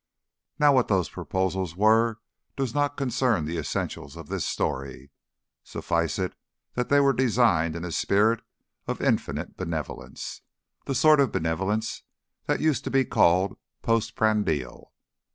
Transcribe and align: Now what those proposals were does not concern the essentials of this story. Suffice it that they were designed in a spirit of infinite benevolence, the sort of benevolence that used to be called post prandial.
Now 0.57 0.73
what 0.73 0.87
those 0.87 1.09
proposals 1.09 1.75
were 1.75 2.17
does 2.55 2.73
not 2.73 2.97
concern 2.97 3.45
the 3.45 3.59
essentials 3.59 4.15
of 4.17 4.29
this 4.29 4.47
story. 4.47 5.11
Suffice 5.63 6.17
it 6.17 6.33
that 6.73 6.89
they 6.89 6.99
were 6.99 7.13
designed 7.13 7.75
in 7.75 7.85
a 7.85 7.91
spirit 7.91 8.41
of 8.87 8.99
infinite 8.99 9.57
benevolence, 9.57 10.41
the 10.85 10.95
sort 10.95 11.19
of 11.19 11.31
benevolence 11.31 12.01
that 12.47 12.61
used 12.61 12.83
to 12.85 12.89
be 12.89 13.05
called 13.05 13.59
post 13.83 14.15
prandial. 14.15 14.91